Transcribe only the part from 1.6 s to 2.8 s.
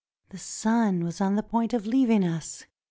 of leaving us.